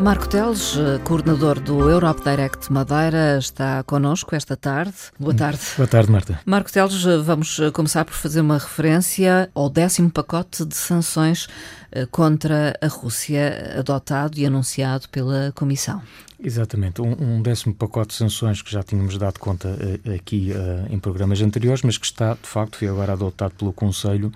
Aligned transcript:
Marco 0.00 0.26
Teles, 0.26 0.78
coordenador 1.04 1.60
do 1.60 1.90
Europe 1.90 2.22
Direct 2.24 2.72
Madeira, 2.72 3.36
está 3.36 3.82
connosco 3.82 4.34
esta 4.34 4.56
tarde. 4.56 4.94
Boa 5.18 5.34
tarde. 5.34 5.60
Boa 5.76 5.86
tarde, 5.86 6.10
Marta. 6.10 6.40
Marco 6.46 6.72
Teles, 6.72 7.04
vamos 7.22 7.60
começar 7.74 8.06
por 8.06 8.14
fazer 8.14 8.40
uma 8.40 8.56
referência 8.56 9.50
ao 9.54 9.68
décimo 9.68 10.10
pacote 10.10 10.64
de 10.64 10.74
sanções 10.74 11.48
eh, 11.92 12.06
contra 12.10 12.74
a 12.80 12.86
Rússia, 12.86 13.74
adotado 13.78 14.38
e 14.38 14.46
anunciado 14.46 15.06
pela 15.10 15.52
Comissão. 15.54 16.00
Exatamente, 16.42 17.02
um, 17.02 17.14
um, 17.20 17.42
décimo 17.42 17.74
pacote 17.74 18.08
de 18.08 18.14
sanções 18.14 18.62
que 18.62 18.72
já 18.72 18.82
tínhamos 18.82 19.18
dado 19.18 19.38
conta 19.38 19.68
uh, 19.68 20.14
aqui 20.14 20.50
uh, 20.52 20.90
em 20.90 20.98
programas 20.98 21.42
anteriores, 21.42 21.82
mas 21.82 21.98
que 21.98 22.06
está, 22.06 22.32
de 22.32 22.48
facto, 22.48 22.78
foi 22.78 22.88
agora 22.88 23.12
adotado 23.12 23.52
pelo 23.52 23.70
Conselho 23.70 24.32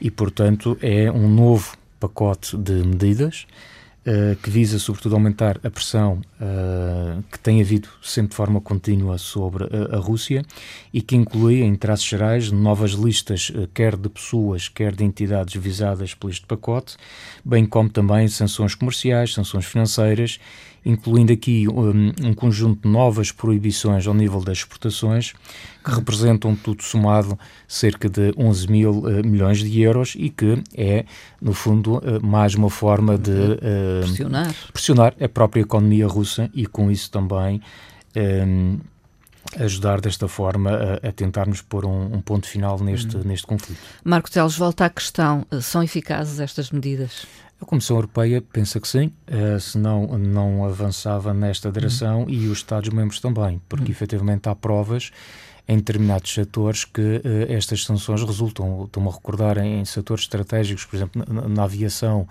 e, 0.00 0.12
portanto, 0.12 0.78
é 0.80 1.10
um 1.10 1.28
novo 1.28 1.76
pacote 1.98 2.56
de 2.56 2.74
medidas 2.84 3.46
uh, 4.06 4.36
que 4.36 4.50
visa, 4.50 4.78
sobretudo, 4.78 5.14
aumentar 5.14 5.58
a 5.64 5.70
pressão 5.70 6.20
uh, 6.40 7.22
que 7.30 7.38
tem 7.38 7.60
havido 7.60 7.88
sempre 8.02 8.30
de 8.30 8.36
forma 8.36 8.60
contínua 8.60 9.18
sobre 9.18 9.64
a, 9.64 9.96
a 9.96 9.98
Rússia 9.98 10.44
e 10.92 11.00
que 11.00 11.16
inclui, 11.16 11.62
em 11.62 11.74
traços 11.74 12.06
gerais, 12.06 12.50
novas 12.50 12.92
listas, 12.92 13.50
uh, 13.50 13.68
quer 13.74 13.96
de 13.96 14.08
pessoas, 14.08 14.68
quer 14.68 14.94
de 14.94 15.04
entidades 15.04 15.54
visadas 15.54 16.14
por 16.14 16.30
este 16.30 16.46
pacote, 16.46 16.96
bem 17.44 17.64
como 17.64 17.88
também 17.88 18.28
sanções 18.28 18.74
comerciais, 18.74 19.34
sanções 19.34 19.64
financeiras 19.64 20.38
incluindo 20.84 21.32
aqui 21.32 21.66
um, 21.68 22.12
um, 22.28 22.34
conjunto 22.34 22.82
de 22.82 22.88
novas 22.88 23.30
proibições 23.30 24.06
ao 24.06 24.14
nível 24.14 24.40
das 24.40 24.58
exportações, 24.58 25.32
que 25.84 25.90
representam 25.90 26.54
tudo 26.54 26.82
somado 26.82 27.38
cerca 27.66 28.08
de 28.08 28.32
11 28.36 28.70
mil 28.70 28.90
uh, 28.90 29.26
milhões 29.26 29.58
de 29.58 29.80
euros 29.80 30.14
e 30.16 30.28
que 30.30 30.62
é, 30.74 31.04
no 31.40 31.52
fundo, 31.52 31.98
uh, 31.98 32.24
mais 32.24 32.54
uma 32.54 32.70
forma 32.70 33.16
de 33.16 33.30
uh, 33.30 34.04
pressionar. 34.04 34.54
pressionar 34.72 35.14
a 35.20 35.28
própria 35.28 35.62
economia 35.62 36.06
russa 36.06 36.50
e 36.54 36.66
com 36.66 36.90
isso 36.90 37.10
também 37.10 37.60
um, 38.16 38.78
ajudar 39.58 40.00
desta 40.00 40.28
forma 40.28 40.70
a, 40.70 41.08
a 41.08 41.12
tentarmos 41.12 41.60
pôr 41.60 41.84
um, 41.84 42.14
um, 42.14 42.20
ponto 42.20 42.46
final 42.46 42.78
neste, 42.78 43.16
hum. 43.16 43.22
neste 43.24 43.46
conflito. 43.46 43.80
Marco 44.04 44.30
Teles, 44.30 44.56
volta 44.56 44.86
à 44.86 44.90
questão, 44.90 45.46
são 45.60 45.82
eficazes 45.82 46.40
estas 46.40 46.70
medidas? 46.70 47.26
A 47.60 47.64
Comissão 47.64 47.96
Europeia 47.96 48.42
pensa 48.42 48.80
que 48.80 48.88
sim, 48.88 49.12
uh, 49.28 49.60
senão 49.60 50.18
não 50.18 50.64
avançava 50.64 51.32
nesta 51.32 51.70
direção 51.70 52.22
uhum. 52.22 52.30
e 52.30 52.48
os 52.48 52.58
Estados-membros 52.58 53.20
também, 53.20 53.60
porque 53.68 53.84
uhum. 53.84 53.90
efetivamente 53.92 54.48
há 54.48 54.54
provas 54.54 55.12
em 55.68 55.76
determinados 55.76 56.34
setores 56.34 56.84
que 56.84 57.00
uh, 57.00 57.22
estas 57.48 57.84
sanções 57.84 58.20
resultam. 58.24 58.84
Estou-me 58.84 59.08
a 59.08 59.12
recordar 59.12 59.58
em, 59.58 59.80
em, 59.80 59.84
setores 59.84 60.24
estratégicos, 60.24 60.84
por 60.84 60.96
exemplo, 60.96 61.24
na, 61.24 61.48
na 61.48 61.62
aviação 61.62 62.26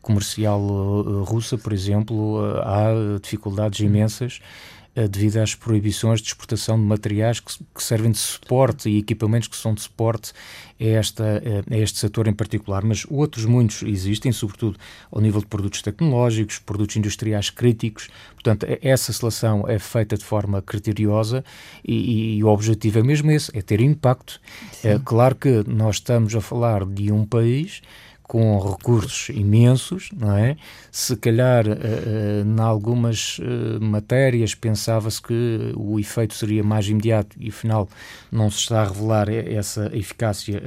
comercial 0.00 0.60
uh, 0.60 1.24
russa, 1.24 1.58
por 1.58 1.72
exemplo, 1.72 2.38
há 2.62 3.18
dificuldades 3.20 3.80
uhum. 3.80 3.86
imensas 3.86 4.40
eh, 4.40 4.75
devido 5.08 5.36
às 5.36 5.54
proibições 5.54 6.20
de 6.20 6.28
exportação 6.28 6.78
de 6.78 6.84
materiais 6.84 7.38
que, 7.38 7.52
que, 7.74 7.82
servem 7.82 8.10
de 8.10 8.18
suporte 8.18 8.88
e 8.88 8.98
equipamentos 8.98 9.46
que 9.46 9.56
são 9.56 9.74
de 9.74 9.82
suporte 9.82 10.32
a, 10.80 10.84
esta, 10.84 11.24
eh, 11.44 11.62
a 11.70 11.78
este 11.78 11.98
setor 11.98 12.26
em 12.26 12.32
particular. 12.32 12.82
Mas 12.82 13.04
outros 13.10 13.44
muitos 13.44 13.82
existem, 13.82 14.32
sobretudo 14.32 14.78
ao 15.10 15.20
nível 15.20 15.40
de 15.40 15.46
produtos 15.46 15.82
tecnológicos, 15.82 16.58
produtos 16.58 16.96
industriais 16.96 17.50
críticos. 17.50 18.08
Portanto, 18.32 18.66
essa 18.80 19.12
seleção 19.12 19.68
é 19.68 19.78
feita 19.78 20.16
de 20.16 20.24
forma 20.24 20.62
criteriosa 20.62 21.44
e, 21.84 22.36
e 22.36 22.44
o 22.44 22.48
objetivo 22.48 22.98
é 22.98 23.02
mesmo 23.02 23.30
esse, 23.30 23.50
é 23.56 23.60
ter 23.60 23.80
impacto. 23.80 24.40
É 24.82 24.98
claro 25.04 25.34
que 25.34 25.62
nós 25.66 25.96
estamos 25.96 26.34
a 26.34 26.40
falar 26.40 26.86
de 26.86 27.12
um 27.12 27.26
país 27.26 27.82
com 28.28 28.58
recursos 28.58 29.28
imensos, 29.28 30.10
não 30.16 30.36
é? 30.36 30.56
Se 30.90 31.16
calhar, 31.16 31.66
uh, 31.66 31.70
uh, 31.70 32.44
em 32.44 32.60
algumas 32.60 33.38
uh, 33.38 33.80
matérias 33.80 34.54
pensava-se 34.54 35.22
que 35.22 35.72
o 35.76 35.98
efeito 36.00 36.34
seria 36.34 36.64
mais 36.64 36.88
imediato 36.88 37.36
e, 37.38 37.48
afinal, 37.48 37.88
não 38.30 38.50
se 38.50 38.58
está 38.58 38.82
a 38.82 38.88
revelar 38.88 39.28
essa 39.28 39.90
eficácia 39.94 40.62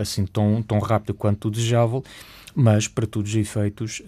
assim 0.00 0.26
tão, 0.26 0.62
tão 0.62 0.78
rápida 0.78 1.14
quanto 1.14 1.48
o 1.48 1.50
desejável 1.50 2.02
mas 2.56 2.88
para 2.88 3.06
todos 3.06 3.30
os 3.30 3.36
efeitos 3.36 4.02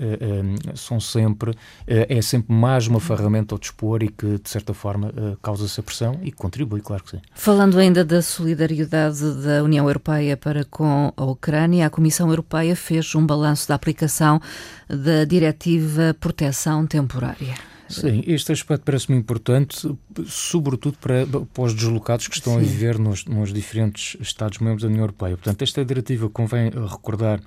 são 0.74 0.98
sempre 0.98 1.52
é 1.86 2.20
sempre 2.22 2.52
mais 2.52 2.86
uma 2.86 2.98
ferramenta 2.98 3.54
ao 3.54 3.58
dispor 3.58 4.02
e 4.02 4.08
que 4.08 4.38
de 4.38 4.48
certa 4.48 4.72
forma 4.72 5.12
causa 5.42 5.66
essa 5.66 5.82
pressão 5.82 6.18
e 6.22 6.32
contribui, 6.32 6.80
claro 6.80 7.04
que 7.04 7.10
sim. 7.10 7.20
Falando 7.34 7.78
ainda 7.78 8.04
da 8.04 8.22
solidariedade 8.22 9.20
da 9.42 9.62
União 9.62 9.86
Europeia 9.86 10.36
para 10.36 10.64
com 10.64 11.12
a 11.16 11.24
Ucrânia, 11.24 11.86
a 11.86 11.90
Comissão 11.90 12.28
Europeia 12.28 12.74
fez 12.74 13.14
um 13.14 13.26
balanço 13.26 13.68
da 13.68 13.74
aplicação 13.74 14.40
da 14.88 15.24
Diretiva 15.24 16.16
Proteção 16.18 16.86
Temporária. 16.86 17.54
Sim, 17.88 18.22
este 18.26 18.52
aspecto 18.52 18.84
parece-me 18.84 19.16
importante, 19.16 19.90
sobretudo 20.26 20.98
para, 20.98 21.26
para 21.26 21.62
os 21.62 21.72
deslocados 21.74 22.28
que 22.28 22.34
estão 22.34 22.52
Sim. 22.54 22.58
a 22.58 22.62
viver 22.62 22.98
nos, 22.98 23.24
nos 23.24 23.50
diferentes 23.50 24.14
Estados-membros 24.20 24.82
da 24.82 24.88
União 24.88 25.02
Europeia. 25.04 25.36
Portanto, 25.38 25.62
esta 25.62 25.82
diretiva, 25.82 26.28
convém 26.28 26.70
recordar, 26.70 27.40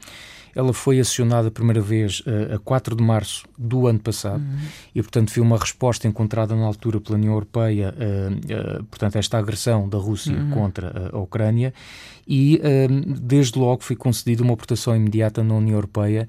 ela 0.55 0.73
foi 0.73 0.99
acionada 0.99 1.47
a 1.47 1.51
primeira 1.51 1.81
vez 1.81 2.21
uh, 2.21 2.55
a 2.55 2.59
4 2.59 2.95
de 2.95 3.03
março 3.03 3.45
do 3.57 3.87
ano 3.87 3.99
passado 3.99 4.41
uhum. 4.41 4.59
e, 4.93 5.01
portanto, 5.01 5.31
foi 5.31 5.41
uma 5.41 5.57
resposta 5.57 6.07
encontrada 6.07 6.55
na 6.55 6.65
altura 6.65 6.99
pela 6.99 7.17
União 7.17 7.33
Europeia, 7.33 7.93
uh, 7.93 8.79
uh, 8.79 8.83
portanto, 8.85 9.17
esta 9.17 9.37
agressão 9.37 9.87
da 9.87 9.97
Rússia 9.97 10.35
uhum. 10.35 10.51
contra 10.51 11.09
a 11.11 11.17
Ucrânia 11.17 11.73
e, 12.27 12.61
desde 13.19 13.59
logo, 13.59 13.83
foi 13.83 13.95
concedida 13.95 14.43
uma 14.43 14.55
proteção 14.55 14.95
imediata 14.95 15.43
na 15.43 15.55
União 15.55 15.75
Europeia 15.75 16.27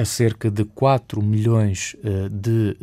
a 0.00 0.04
cerca 0.04 0.50
de 0.50 0.64
4 0.64 1.20
milhões 1.20 1.94
de 2.30 2.76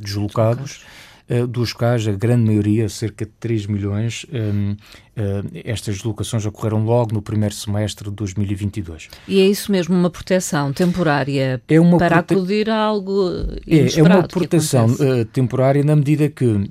deslocados 0.00 0.84
eh, 0.84 1.11
dos 1.48 1.72
quais 1.72 2.06
a 2.06 2.12
grande 2.12 2.44
maioria, 2.44 2.88
cerca 2.88 3.24
de 3.24 3.32
3 3.40 3.66
milhões, 3.66 4.24
uh, 4.24 4.76
eh, 5.14 5.42
estas 5.64 5.96
deslocações 5.96 6.46
ocorreram 6.46 6.84
logo 6.84 7.14
no 7.14 7.20
primeiro 7.20 7.54
semestre 7.54 8.08
de 8.08 8.16
2022. 8.16 9.08
E 9.28 9.40
é 9.40 9.46
isso 9.46 9.70
mesmo, 9.70 9.94
uma 9.94 10.10
proteção 10.10 10.72
temporária 10.72 11.62
é 11.68 11.80
uma 11.80 11.98
para 11.98 12.22
prote... 12.22 12.34
acudir 12.34 12.70
a 12.70 12.76
algo 12.76 13.30
É, 13.66 13.98
é 13.98 14.02
uma 14.02 14.26
proteção 14.26 14.86
uh, 14.86 15.24
temporária 15.26 15.84
na 15.84 15.94
medida 15.96 16.28
que 16.28 16.70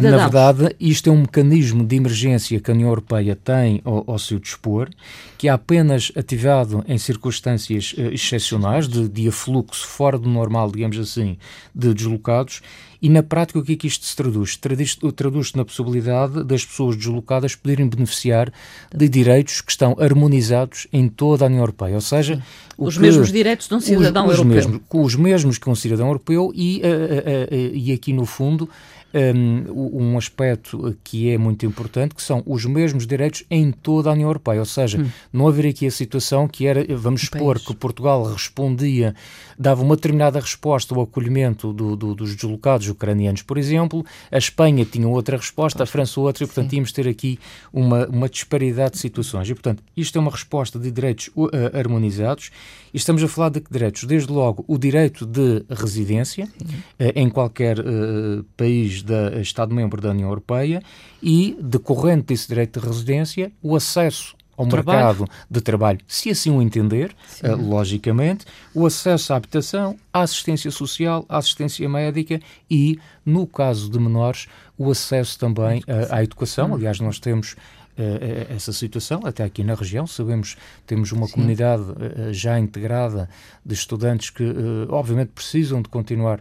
na 0.00 0.16
verdade, 0.16 0.74
isto 0.80 1.08
é 1.08 1.12
um 1.12 1.20
mecanismo 1.20 1.86
de 1.86 1.94
emergência 1.94 2.58
que 2.58 2.70
a 2.70 2.74
União 2.74 2.88
Europeia 2.88 3.36
tem 3.36 3.80
ao, 3.84 4.02
ao 4.10 4.18
seu 4.18 4.38
dispor, 4.40 4.88
que 5.36 5.46
é 5.46 5.50
apenas 5.52 6.10
ativado 6.16 6.84
em 6.88 6.98
circunstâncias 6.98 7.94
uh, 7.96 8.12
excepcionais, 8.12 8.88
de, 8.88 9.08
de 9.08 9.28
afluxo 9.28 9.86
fora 9.86 10.18
do 10.18 10.28
normal, 10.28 10.70
digamos 10.72 10.98
assim, 10.98 11.38
de 11.74 11.94
deslocados, 11.94 12.60
e 13.00 13.08
na 13.08 13.22
prática, 13.22 13.58
o 13.58 13.62
que 13.62 13.72
é 13.72 13.76
que 13.76 13.86
isto 13.86 14.04
se 14.04 14.16
traduz? 14.16 14.56
Traduz-se 14.56 14.98
traduz 15.12 15.52
na 15.54 15.64
possibilidade 15.64 16.42
das 16.44 16.64
pessoas 16.64 16.96
deslocadas 16.96 17.54
poderem 17.54 17.88
beneficiar 17.88 18.52
de 18.94 19.08
direitos 19.08 19.60
que 19.60 19.70
estão 19.70 19.96
harmonizados 19.98 20.86
em 20.92 21.08
toda 21.08 21.44
a 21.44 21.46
União 21.46 21.60
Europeia. 21.60 21.94
Ou 21.94 22.00
seja, 22.00 22.42
os 22.76 22.98
mesmos 22.98 23.32
direitos 23.32 23.68
de 23.68 23.74
um 23.74 23.80
cidadão 23.80 24.26
os, 24.26 24.32
os 24.32 24.38
europeu. 24.38 24.56
Mesmos, 24.56 24.80
os 24.92 25.14
mesmos 25.14 25.58
que 25.58 25.70
um 25.70 25.74
cidadão 25.74 26.08
europeu, 26.08 26.52
e, 26.54 26.82
uh, 26.82 26.86
uh, 26.86 27.72
uh, 27.72 27.76
e 27.76 27.92
aqui 27.92 28.12
no 28.12 28.26
fundo 28.26 28.68
um, 29.14 30.12
um 30.12 30.18
aspecto 30.18 30.96
que 31.02 31.30
é 31.30 31.38
muito 31.38 31.64
importante, 31.64 32.14
que 32.14 32.22
são 32.22 32.42
os 32.46 32.64
mesmos 32.64 33.06
direitos 33.06 33.44
em 33.50 33.70
toda 33.72 34.10
a 34.10 34.12
União 34.12 34.28
Europeia. 34.28 34.60
Ou 34.60 34.66
seja, 34.66 35.00
hum. 35.00 35.08
não 35.32 35.48
haver 35.48 35.68
aqui 35.68 35.86
a 35.86 35.90
situação 35.90 36.46
que 36.46 36.66
era, 36.66 36.84
vamos 36.96 37.22
supor, 37.22 37.58
que 37.58 37.74
Portugal 37.74 38.24
respondia, 38.24 39.14
dava 39.58 39.82
uma 39.82 39.96
determinada 39.96 40.38
resposta 40.38 40.94
ao 40.94 41.02
acolhimento 41.02 41.72
do, 41.72 41.96
do, 41.96 42.14
dos 42.14 42.34
deslocados 42.34 42.87
ucranianos, 42.88 43.42
por 43.42 43.58
exemplo, 43.58 44.04
a 44.30 44.38
Espanha 44.38 44.84
tinha 44.84 45.08
outra 45.08 45.36
resposta, 45.36 45.82
a 45.82 45.86
França 45.86 46.20
outra, 46.20 46.44
e 46.44 46.46
portanto 46.46 46.70
Sim. 46.70 46.76
íamos 46.76 46.92
ter 46.92 47.08
aqui 47.08 47.38
uma, 47.72 48.06
uma 48.06 48.28
disparidade 48.28 48.92
de 48.92 48.98
situações. 48.98 49.48
E 49.48 49.54
portanto, 49.54 49.82
isto 49.96 50.16
é 50.16 50.20
uma 50.20 50.30
resposta 50.30 50.78
de 50.78 50.90
direitos 50.90 51.28
uh, 51.36 51.48
harmonizados 51.72 52.50
e 52.92 52.96
estamos 52.96 53.22
a 53.22 53.28
falar 53.28 53.50
de 53.50 53.60
que 53.60 53.72
direitos? 53.72 54.04
Desde 54.04 54.32
logo 54.32 54.64
o 54.66 54.78
direito 54.78 55.26
de 55.26 55.64
residência 55.68 56.46
uh, 56.46 57.12
em 57.14 57.28
qualquer 57.28 57.78
uh, 57.80 58.44
país 58.56 59.02
da 59.02 59.40
Estado-membro 59.40 60.00
da 60.00 60.10
União 60.10 60.28
Europeia 60.28 60.82
e, 61.22 61.56
decorrente 61.60 62.26
desse 62.26 62.48
direito 62.48 62.80
de 62.80 62.86
residência, 62.86 63.52
o 63.62 63.76
acesso 63.76 64.37
ao 64.58 64.66
trabalho. 64.66 64.98
mercado 64.98 65.30
de 65.48 65.60
trabalho, 65.60 66.00
se 66.08 66.30
assim 66.30 66.50
o 66.50 66.60
entender, 66.60 67.14
uh, 67.44 67.54
logicamente, 67.54 68.44
o 68.74 68.84
acesso 68.84 69.32
à 69.32 69.36
habitação, 69.36 69.96
à 70.12 70.22
assistência 70.22 70.70
social, 70.72 71.24
à 71.28 71.38
assistência 71.38 71.88
médica 71.88 72.40
e, 72.68 72.98
no 73.24 73.46
caso 73.46 73.88
de 73.88 73.98
menores, 74.00 74.48
o 74.76 74.90
acesso 74.90 75.38
também 75.38 75.80
uh, 75.80 76.10
à 76.10 76.24
educação. 76.24 76.74
Aliás, 76.74 76.98
nós 76.98 77.20
temos 77.20 77.52
uh, 77.52 78.52
essa 78.52 78.72
situação, 78.72 79.20
até 79.24 79.44
aqui 79.44 79.62
na 79.62 79.74
região, 79.76 80.08
sabemos 80.08 80.56
temos 80.84 81.12
uma 81.12 81.26
Sim. 81.26 81.34
comunidade 81.34 81.84
já 82.32 82.58
integrada 82.58 83.30
de 83.64 83.74
estudantes 83.74 84.30
que, 84.30 84.44
obviamente, 84.88 85.28
precisam 85.28 85.80
de 85.80 85.88
continuar 85.88 86.40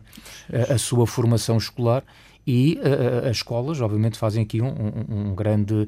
a 0.74 0.78
sua 0.78 1.06
formação 1.06 1.58
escolar 1.58 2.04
e 2.48 2.80
uh, 2.80 3.28
as 3.28 3.38
escolas, 3.38 3.82
obviamente, 3.82 4.18
fazem 4.18 4.42
aqui 4.42 4.62
um, 4.62 4.70
um, 4.70 5.32
um 5.32 5.36
grande 5.36 5.74
uh, 5.74 5.88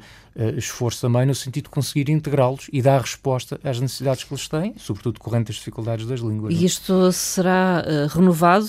esforço 0.58 1.00
também 1.00 1.26
no 1.26 1.34
sentido 1.34 1.64
de 1.64 1.70
conseguir 1.70 2.12
integrá-los 2.12 2.70
e 2.74 2.82
dar 2.82 3.00
resposta 3.00 3.58
às 3.64 3.80
necessidades 3.80 4.26
que 4.26 4.34
eles 4.34 4.50
têm, 4.50 4.74
sobretudo 4.76 5.14
decorrente 5.14 5.48
das 5.48 5.56
dificuldades 5.56 6.06
das 6.06 6.20
línguas. 6.20 6.54
E 6.54 6.58
é? 6.58 6.66
isto 6.66 7.14
será 7.14 7.82
uh, 7.88 8.14
renovado 8.14 8.66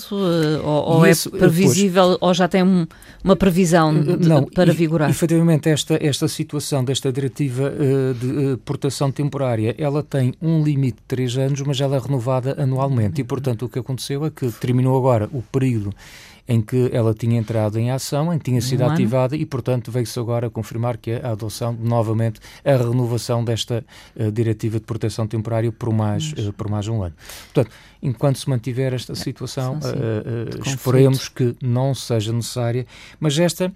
ou, 0.63 0.99
ou 0.99 1.05
é 1.05 1.11
previsível 1.37 2.17
ou 2.21 2.33
já 2.33 2.47
tem 2.47 2.63
um, 2.63 2.87
uma 3.21 3.35
previsão 3.35 3.93
de, 3.93 4.25
não, 4.25 4.45
para 4.45 4.71
vigorar? 4.71 5.09
E, 5.09 5.11
efetivamente, 5.11 5.67
esta, 5.67 5.99
esta 6.01 6.29
situação 6.29 6.85
desta 6.85 7.11
diretiva 7.11 7.73
de 8.17 8.57
portação 8.63 9.11
temporária, 9.11 9.75
ela 9.77 10.01
tem 10.01 10.33
um 10.41 10.63
limite 10.63 10.97
de 10.97 11.03
três 11.09 11.37
anos, 11.37 11.59
mas 11.61 11.81
ela 11.81 11.97
é 11.97 11.99
renovada 11.99 12.55
anualmente 12.57 13.19
e, 13.19 13.23
portanto, 13.25 13.65
o 13.65 13.69
que 13.69 13.79
aconteceu 13.79 14.25
é 14.25 14.29
que 14.29 14.49
terminou 14.53 14.97
agora 14.97 15.29
o 15.33 15.41
período 15.41 15.93
em 16.47 16.61
que 16.61 16.89
ela 16.91 17.13
tinha 17.13 17.37
entrado 17.37 17.77
em 17.77 17.91
ação, 17.91 18.33
em 18.33 18.37
que 18.37 18.45
tinha 18.45 18.61
sido 18.61 18.83
um 18.83 18.89
ativada 18.89 19.35
e, 19.35 19.45
portanto, 19.45 19.91
veio-se 19.91 20.19
agora 20.19 20.49
confirmar 20.49 20.97
que 20.97 21.11
a 21.11 21.31
adoção, 21.31 21.77
novamente, 21.79 22.39
a 22.63 22.75
renovação 22.75 23.43
desta 23.43 23.85
uh, 24.15 24.31
diretiva 24.31 24.79
de 24.79 24.85
proteção 24.85 25.27
temporária 25.27 25.71
por 25.71 25.93
mais, 25.93 26.33
uh, 26.33 26.53
por 26.53 26.69
mais 26.69 26.87
um 26.87 27.03
ano. 27.03 27.15
Portanto, 27.53 27.75
enquanto 28.01 28.39
se 28.39 28.49
mantiver 28.49 28.93
esta 28.93 29.15
situação, 29.15 29.75
uh, 29.75 30.67
esperemos 30.67 31.29
que 31.29 31.55
não 31.61 31.93
seja 31.93 32.33
necessária, 32.33 32.85
mas 33.19 33.37
esta 33.37 33.71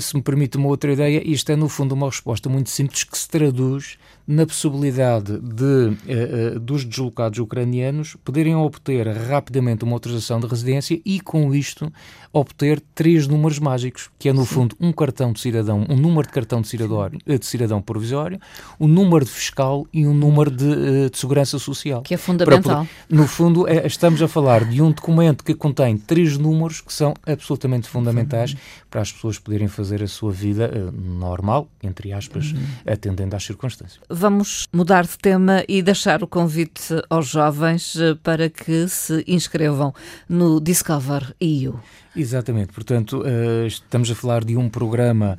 se 0.00 0.14
me 0.16 0.22
permite 0.22 0.56
uma 0.56 0.68
outra 0.68 0.92
ideia, 0.92 1.22
isto 1.26 1.50
é 1.50 1.56
no 1.56 1.68
fundo 1.68 1.94
uma 1.94 2.06
resposta 2.06 2.48
muito 2.48 2.70
simples 2.70 3.04
que 3.04 3.16
se 3.16 3.28
traduz 3.28 3.98
na 4.30 4.46
possibilidade 4.46 5.40
de 5.40 6.54
uh, 6.54 6.60
dos 6.60 6.84
deslocados 6.84 7.40
ucranianos 7.40 8.16
poderem 8.24 8.54
obter 8.54 9.08
rapidamente 9.08 9.82
uma 9.82 9.94
autorização 9.94 10.38
de 10.38 10.46
residência 10.46 11.00
e, 11.04 11.20
com 11.20 11.52
isto, 11.52 11.92
obter 12.32 12.80
três 12.94 13.26
números 13.26 13.58
mágicos, 13.58 14.08
que 14.20 14.28
é, 14.28 14.32
no 14.32 14.46
Sim. 14.46 14.54
fundo, 14.54 14.76
um 14.78 14.92
cartão 14.92 15.32
de 15.32 15.40
cidadão, 15.40 15.84
um 15.88 15.96
número 15.96 16.28
de 16.28 16.32
cartão 16.32 16.60
de 16.60 16.68
cidadão, 16.68 17.10
eh, 17.26 17.38
de 17.38 17.44
cidadão 17.44 17.82
provisório, 17.82 18.38
um 18.78 18.86
número 18.86 19.24
de 19.24 19.32
fiscal 19.32 19.84
e 19.92 20.06
um 20.06 20.14
número 20.14 20.48
de, 20.48 21.10
de 21.10 21.18
segurança 21.18 21.58
social. 21.58 22.02
Que 22.02 22.14
é 22.14 22.16
fundamental. 22.16 22.86
Poder, 22.86 22.90
no 23.08 23.26
fundo, 23.26 23.66
é, 23.66 23.84
estamos 23.84 24.22
a 24.22 24.28
falar 24.28 24.64
de 24.64 24.80
um 24.80 24.92
documento 24.92 25.42
que 25.42 25.54
contém 25.54 25.98
três 25.98 26.38
números 26.38 26.80
que 26.80 26.92
são 26.92 27.14
absolutamente 27.26 27.88
fundamentais 27.88 28.54
para 28.88 29.00
as 29.00 29.10
pessoas 29.10 29.29
poderem 29.38 29.68
fazer 29.68 30.02
a 30.02 30.08
sua 30.08 30.32
vida 30.32 30.70
uh, 30.70 30.92
normal, 30.92 31.68
entre 31.82 32.12
aspas, 32.12 32.52
uhum. 32.52 32.62
atendendo 32.86 33.36
às 33.36 33.44
circunstâncias 33.44 34.00
vamos 34.08 34.66
mudar 34.72 35.04
de 35.04 35.16
tema 35.16 35.64
e 35.68 35.82
deixar 35.82 36.22
o 36.22 36.26
convite 36.26 37.02
aos 37.08 37.28
jovens 37.28 37.96
eh, 37.96 38.14
para 38.22 38.50
que 38.50 38.86
se 38.88 39.24
inscrevam 39.26 39.94
no 40.28 40.60
Discover 40.60 41.34
EU. 41.40 41.78
Exatamente, 42.14 42.72
portanto, 42.72 43.22
uh, 43.22 43.66
estamos 43.66 44.10
a 44.10 44.14
falar 44.14 44.44
de 44.44 44.56
um 44.56 44.68
programa 44.68 45.38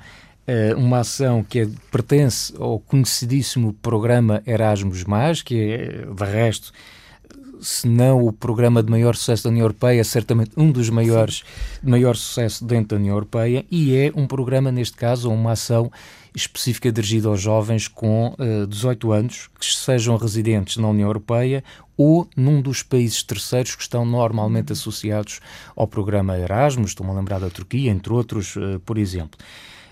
uma 0.76 1.00
ação 1.00 1.44
que 1.44 1.60
é, 1.60 1.70
pertence 1.90 2.54
ao 2.60 2.78
conhecidíssimo 2.78 3.72
programa 3.74 4.44
Erasmus, 4.46 5.06
que 5.46 5.56
é, 5.56 6.06
de 6.06 6.26
resto, 6.26 6.74
se 7.62 7.88
não 7.88 8.26
o 8.26 8.34
programa 8.34 8.82
de 8.82 8.90
maior 8.90 9.16
sucesso 9.16 9.44
da 9.44 9.50
União 9.52 9.64
Europeia, 9.64 10.04
certamente 10.04 10.52
um 10.58 10.72
dos 10.72 10.90
maiores 10.90 11.44
de 11.82 11.90
maior 11.90 12.16
sucesso 12.16 12.66
dentro 12.66 12.90
da 12.90 12.96
União 12.98 13.14
Europeia, 13.14 13.64
e 13.70 13.96
é 13.96 14.12
um 14.16 14.26
programa, 14.26 14.72
neste 14.72 14.98
caso, 14.98 15.30
uma 15.30 15.52
ação 15.52 15.92
específica 16.36 16.92
dirigida 16.92 17.28
aos 17.28 17.42
jovens 17.42 17.88
com 17.88 18.30
uh, 18.30 18.64
eh, 18.64 18.66
18 18.66 19.12
anos 19.12 19.50
que 19.60 19.66
sejam 19.66 20.16
residentes 20.16 20.78
na 20.78 20.88
União 20.88 21.08
Europeia 21.08 21.64
ou 21.98 22.28
num 22.36 22.62
dos 22.62 22.82
países 22.82 23.22
terceiros 23.22 23.76
que 23.76 23.82
estão 23.82 24.06
normalmente 24.06 24.72
associados 24.72 25.40
ao 25.76 25.86
programa 25.88 26.38
Erasmus, 26.38 26.92
estou-me 26.92 27.12
a 27.12 27.16
lembrar 27.16 27.40
da 27.40 27.50
Turquia, 27.50 27.92
entre 27.92 28.14
outros, 28.14 28.56
uh, 28.56 28.80
por 28.86 28.98
exemplo. 28.98 29.38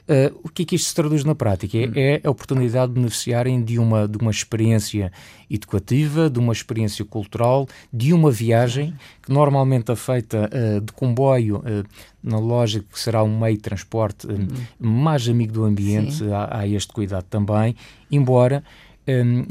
Uh, 0.09 0.39
o 0.43 0.49
que 0.49 0.63
é 0.63 0.65
que 0.65 0.75
isto 0.75 0.87
se 0.87 0.95
traduz 0.95 1.23
na 1.23 1.35
prática? 1.35 1.77
É, 1.77 2.15
é, 2.15 2.21
a 2.23 2.31
oportunidade 2.31 2.87
de 2.87 2.95
beneficiarem 2.95 3.61
de 3.63 3.77
uma, 3.77 4.07
de 4.07 4.17
uma 4.17 4.31
experiência 4.31 5.11
educativa, 5.47 6.27
de 6.31 6.39
uma 6.39 6.51
experiência 6.51 7.05
cultural, 7.05 7.67
de 7.93 8.11
uma 8.11 8.31
viagem 8.31 8.95
que 9.21 9.31
normalmente 9.31 9.91
é 9.91 9.95
feita 9.95 10.49
uh, 10.51 10.81
de 10.81 10.91
comboio, 10.93 11.57
uh, 11.57 11.85
na 12.23 12.39
lógica 12.39 12.87
que 12.91 12.99
será 12.99 13.23
um 13.23 13.39
meio 13.39 13.55
de 13.55 13.61
transporte 13.61 14.25
hum. 14.25 14.47
mais 14.79 15.29
amigo 15.29 15.53
do 15.53 15.63
ambiente, 15.63 16.23
há, 16.31 16.59
há, 16.61 16.67
este 16.67 16.91
cuidado 16.91 17.25
também, 17.29 17.75
embora 18.09 18.63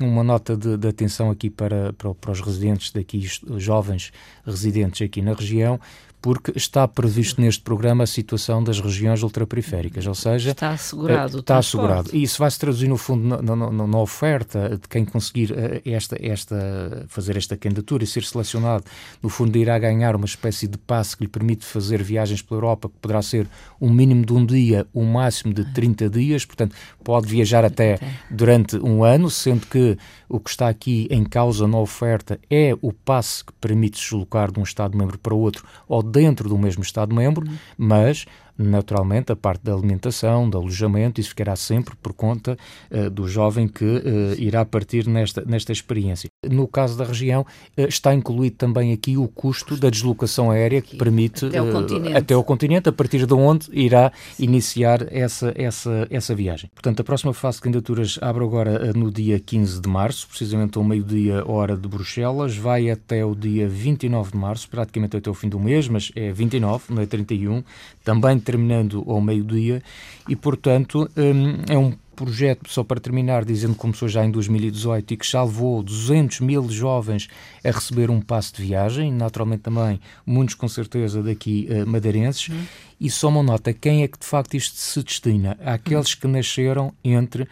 uma 0.00 0.22
nota 0.22 0.56
de, 0.56 0.76
de, 0.76 0.88
atenção 0.88 1.30
aqui 1.30 1.50
para, 1.50 1.92
para, 1.92 2.14
para 2.14 2.30
os 2.30 2.40
residentes 2.40 2.92
daqui, 2.92 3.26
os 3.48 3.62
jovens 3.62 4.12
residentes 4.44 5.02
aqui 5.02 5.20
na 5.20 5.32
região, 5.32 5.80
porque 6.20 6.52
está 6.56 6.86
previsto 6.88 7.40
neste 7.40 7.62
programa 7.62 8.04
a 8.04 8.06
situação 8.06 8.62
das 8.62 8.80
regiões 8.80 9.22
ultraperiféricas, 9.22 10.06
ou 10.06 10.14
seja... 10.14 10.50
Está 10.50 10.70
assegurado 10.70 11.36
uh, 11.36 11.40
Está 11.40 11.58
assegurado. 11.58 12.10
E 12.12 12.22
isso 12.22 12.38
vai 12.40 12.50
se 12.50 12.58
traduzir, 12.58 12.88
no 12.88 12.96
fundo, 12.96 13.40
na, 13.40 13.54
na, 13.54 13.86
na 13.86 13.98
oferta 13.98 14.70
de 14.70 14.88
quem 14.88 15.04
conseguir 15.04 15.52
uh, 15.52 15.80
esta, 15.84 16.16
esta, 16.20 17.06
fazer 17.08 17.36
esta 17.36 17.56
candidatura 17.56 18.02
e 18.02 18.06
ser 18.06 18.24
selecionado, 18.24 18.84
no 19.22 19.28
fundo 19.28 19.56
irá 19.56 19.78
ganhar 19.78 20.16
uma 20.16 20.24
espécie 20.24 20.66
de 20.66 20.76
passe 20.76 21.16
que 21.16 21.24
lhe 21.24 21.30
permite 21.30 21.64
fazer 21.64 22.02
viagens 22.02 22.42
pela 22.42 22.58
Europa, 22.58 22.88
que 22.88 22.96
poderá 23.00 23.22
ser 23.22 23.48
um 23.80 23.90
mínimo 23.90 24.26
de 24.26 24.32
um 24.32 24.44
dia, 24.44 24.86
um 24.92 25.04
máximo 25.04 25.54
de 25.54 25.64
30 25.72 26.10
dias, 26.10 26.44
portanto, 26.44 26.74
pode 27.04 27.28
viajar 27.28 27.64
até 27.64 27.98
durante 28.28 28.76
um 28.76 29.04
ano, 29.04 29.30
sendo 29.38 29.66
que 29.66 29.96
o 30.28 30.38
que 30.38 30.50
está 30.50 30.68
aqui 30.68 31.06
em 31.10 31.24
causa 31.24 31.66
na 31.66 31.78
oferta 31.78 32.38
é 32.50 32.74
o 32.82 32.92
passe 32.92 33.44
que 33.44 33.52
permite 33.54 34.00
deslocar 34.00 34.52
de 34.52 34.60
um 34.60 34.62
Estado-membro 34.62 35.18
para 35.18 35.34
outro 35.34 35.64
ou 35.86 36.02
dentro 36.02 36.48
do 36.48 36.58
mesmo 36.58 36.82
Estado-membro, 36.82 37.46
mas 37.76 38.26
naturalmente 38.58 39.30
a 39.30 39.36
parte 39.36 39.62
da 39.62 39.72
alimentação, 39.72 40.50
do 40.50 40.58
alojamento, 40.58 41.20
isso 41.20 41.30
ficará 41.30 41.54
sempre 41.54 41.94
por 42.02 42.12
conta 42.12 42.58
uh, 42.90 43.08
do 43.08 43.28
jovem 43.28 43.68
que 43.68 43.84
uh, 43.84 44.34
irá 44.36 44.64
partir 44.64 45.06
nesta, 45.06 45.44
nesta 45.46 45.70
experiência. 45.70 46.28
No 46.44 46.66
caso 46.66 46.98
da 46.98 47.04
região, 47.04 47.42
uh, 47.42 47.82
está 47.82 48.12
incluído 48.12 48.56
também 48.56 48.92
aqui 48.92 49.16
o 49.16 49.28
custo 49.28 49.76
da 49.76 49.88
deslocação 49.88 50.50
aérea 50.50 50.82
que 50.82 50.96
permite 50.96 51.46
até 51.46 51.62
o, 51.62 51.72
continente. 51.72 52.16
até 52.16 52.36
o 52.36 52.42
continente, 52.44 52.88
a 52.88 52.92
partir 52.92 53.24
de 53.24 53.34
onde 53.34 53.68
irá 53.72 54.12
iniciar 54.38 55.06
essa, 55.10 55.52
essa, 55.54 56.06
essa 56.10 56.34
viagem. 56.34 56.68
Portanto, 56.74 57.00
a 57.00 57.04
próxima 57.04 57.32
fase 57.32 57.58
de 57.58 57.62
candidaturas 57.62 58.18
abre 58.20 58.42
agora 58.42 58.92
no 58.92 59.10
dia 59.10 59.38
15 59.38 59.80
de 59.80 59.88
março, 59.88 60.26
precisamente 60.26 60.76
ao 60.76 60.84
meio-dia, 60.84 61.48
hora 61.48 61.76
de 61.76 61.86
Bruxelas, 61.86 62.56
vai 62.56 62.90
até 62.90 63.24
o 63.24 63.34
dia 63.34 63.68
29 63.68 64.32
de 64.32 64.36
março, 64.36 64.68
praticamente 64.68 65.16
até 65.16 65.30
o 65.30 65.34
fim 65.34 65.48
do 65.48 65.60
mês, 65.60 65.86
mas 65.86 66.10
é 66.16 66.32
29, 66.32 66.92
não 66.92 67.02
é 67.02 67.06
31, 67.06 67.62
também 68.04 68.38
terminando 68.48 69.04
ao 69.06 69.20
meio-dia, 69.20 69.82
e, 70.26 70.34
portanto, 70.34 71.06
hum, 71.14 71.58
é 71.68 71.76
um 71.76 71.92
projeto, 72.16 72.66
só 72.70 72.82
para 72.82 72.98
terminar, 72.98 73.44
dizendo 73.44 73.74
que 73.74 73.78
começou 73.78 74.08
já 74.08 74.24
em 74.24 74.30
2018 74.30 75.12
e 75.12 75.16
que 75.18 75.30
já 75.30 75.44
levou 75.44 75.82
200 75.82 76.40
mil 76.40 76.66
jovens 76.70 77.28
a 77.62 77.70
receber 77.70 78.10
um 78.10 78.22
passo 78.22 78.56
de 78.56 78.62
viagem, 78.62 79.12
naturalmente 79.12 79.64
também 79.64 80.00
muitos 80.24 80.54
com 80.54 80.66
certeza 80.66 81.22
daqui 81.22 81.68
uh, 81.70 81.86
madeirenses, 81.86 82.48
uhum. 82.48 82.64
e 82.98 83.10
só 83.10 83.28
uma 83.28 83.42
nota, 83.42 83.70
quem 83.74 84.02
é 84.02 84.08
que 84.08 84.18
de 84.18 84.26
facto 84.26 84.54
isto 84.54 84.76
se 84.76 85.02
destina? 85.02 85.58
Àqueles 85.62 86.14
que 86.14 86.26
nasceram 86.26 86.94
entre 87.04 87.46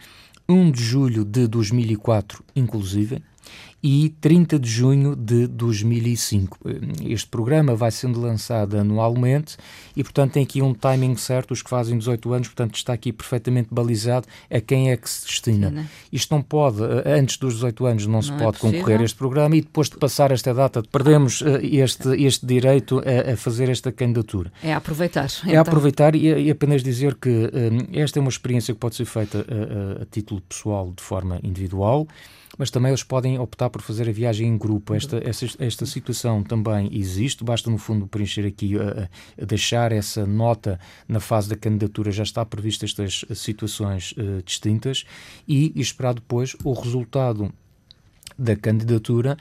1 0.49 0.71
de 0.71 0.83
julho 0.83 1.23
de 1.23 1.47
2004, 1.47 2.43
inclusive, 2.55 3.21
e 3.89 4.09
30 4.19 4.59
de 4.59 4.69
junho 4.69 5.15
de 5.15 5.47
2005. 5.47 6.59
Este 7.05 7.25
programa 7.27 7.73
vai 7.73 7.89
sendo 7.89 8.19
lançado 8.19 8.77
anualmente 8.77 9.55
e, 9.95 10.03
portanto, 10.03 10.33
tem 10.33 10.43
aqui 10.43 10.61
um 10.61 10.73
timing 10.73 11.15
certo, 11.15 11.51
os 11.51 11.61
que 11.61 11.69
fazem 11.69 11.97
18 11.97 12.33
anos, 12.33 12.47
portanto, 12.49 12.75
está 12.75 12.91
aqui 12.91 13.13
perfeitamente 13.13 13.69
balizado 13.71 14.27
a 14.51 14.59
quem 14.59 14.91
é 14.91 14.97
que 14.97 15.09
se 15.09 15.25
destina. 15.25 15.69
Sim, 15.71 15.87
Isto 16.11 16.35
não 16.35 16.41
pode, 16.41 16.83
eh, 16.83 17.17
antes 17.17 17.37
dos 17.37 17.53
18 17.53 17.85
anos, 17.85 18.05
não, 18.05 18.13
não 18.15 18.21
se 18.21 18.33
é 18.33 18.37
pode 18.37 18.59
concorrer 18.59 18.99
a 18.99 19.03
este 19.05 19.17
programa 19.17 19.55
e 19.55 19.61
depois 19.61 19.89
de 19.89 19.95
passar 19.95 20.31
esta 20.31 20.53
data, 20.53 20.83
perdemos 20.83 21.41
eh, 21.41 21.65
este, 21.77 22.09
este 22.21 22.45
direito 22.45 22.99
a, 22.99 23.31
a 23.31 23.37
fazer 23.37 23.69
esta 23.69 23.89
candidatura. 23.89 24.51
É 24.61 24.73
aproveitar. 24.73 25.29
É 25.45 25.51
então. 25.51 25.61
aproveitar 25.61 26.13
e, 26.13 26.27
e, 26.27 26.51
apenas 26.51 26.83
dizer 26.83 27.15
que 27.15 27.29
um, 27.29 27.95
eh, 27.95 28.01
esta 28.01 28.19
é 28.19 28.21
uma 28.21 28.27
experiência 28.27 28.73
que 28.73 28.79
pode 28.81 28.97
ser 28.97 29.05
feita 29.05 29.45
a, 29.47 29.99
a, 29.99 30.03
a 30.03 30.05
título 30.11 30.41
pessoal, 30.41 30.91
de 30.93 31.01
forma 31.01 31.39
individual 31.41 32.05
mas 32.57 32.71
também 32.71 32.89
eles 32.89 33.03
podem 33.03 33.37
optar 33.37 33.69
por 33.69 33.81
fazer 33.81 34.09
a 34.09 34.11
viagem 34.11 34.47
em 34.47 34.57
grupo. 34.57 34.93
Esta, 34.93 35.21
esta, 35.23 35.45
esta 35.59 35.85
situação 35.85 36.43
também 36.43 36.89
existe, 36.91 37.43
basta 37.43 37.69
no 37.69 37.77
fundo 37.77 38.07
preencher 38.07 38.45
aqui, 38.45 38.73
a 38.77 39.45
deixar 39.45 39.91
essa 39.91 40.25
nota 40.25 40.79
na 41.07 41.19
fase 41.19 41.49
da 41.49 41.55
candidatura, 41.55 42.11
já 42.11 42.23
está 42.23 42.45
prevista 42.45 42.85
estas 42.85 43.23
situações 43.35 44.13
uh, 44.13 44.41
distintas. 44.43 45.05
E, 45.47 45.71
e 45.75 45.81
esperar 45.81 46.13
depois 46.13 46.55
o 46.63 46.73
resultado 46.73 47.51
da 48.37 48.55
candidatura 48.55 49.37